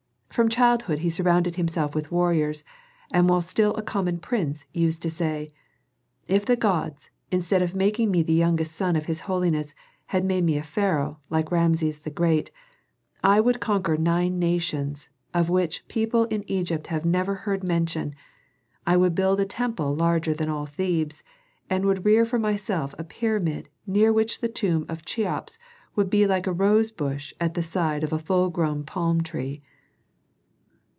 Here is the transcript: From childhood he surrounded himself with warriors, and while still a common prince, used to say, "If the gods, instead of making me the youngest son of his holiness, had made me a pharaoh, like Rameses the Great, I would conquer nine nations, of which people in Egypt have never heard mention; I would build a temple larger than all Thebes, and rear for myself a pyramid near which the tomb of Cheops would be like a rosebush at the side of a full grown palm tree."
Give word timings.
From 0.31 0.47
childhood 0.47 0.99
he 0.99 1.09
surrounded 1.09 1.55
himself 1.55 1.93
with 1.93 2.09
warriors, 2.09 2.63
and 3.11 3.27
while 3.27 3.41
still 3.41 3.75
a 3.75 3.81
common 3.81 4.17
prince, 4.17 4.65
used 4.71 5.01
to 5.01 5.09
say, 5.09 5.49
"If 6.25 6.45
the 6.45 6.55
gods, 6.55 7.09
instead 7.31 7.61
of 7.61 7.75
making 7.75 8.09
me 8.11 8.23
the 8.23 8.31
youngest 8.31 8.73
son 8.73 8.95
of 8.95 9.07
his 9.07 9.19
holiness, 9.27 9.73
had 10.05 10.23
made 10.23 10.45
me 10.45 10.57
a 10.57 10.63
pharaoh, 10.63 11.19
like 11.29 11.51
Rameses 11.51 11.99
the 11.99 12.09
Great, 12.09 12.49
I 13.21 13.41
would 13.41 13.59
conquer 13.59 13.97
nine 13.97 14.39
nations, 14.39 15.09
of 15.33 15.49
which 15.49 15.85
people 15.89 16.23
in 16.27 16.49
Egypt 16.49 16.87
have 16.87 17.03
never 17.03 17.35
heard 17.35 17.67
mention; 17.67 18.15
I 18.87 18.95
would 18.95 19.13
build 19.13 19.41
a 19.41 19.45
temple 19.45 19.93
larger 19.93 20.33
than 20.33 20.47
all 20.47 20.65
Thebes, 20.65 21.23
and 21.69 22.05
rear 22.05 22.23
for 22.23 22.37
myself 22.37 22.95
a 22.97 23.03
pyramid 23.03 23.67
near 23.85 24.13
which 24.13 24.39
the 24.39 24.47
tomb 24.47 24.85
of 24.87 25.03
Cheops 25.03 25.59
would 25.97 26.09
be 26.09 26.25
like 26.25 26.47
a 26.47 26.53
rosebush 26.53 27.33
at 27.41 27.53
the 27.53 27.63
side 27.63 28.01
of 28.05 28.13
a 28.13 28.17
full 28.17 28.49
grown 28.49 28.85
palm 28.85 29.23
tree." 29.23 29.61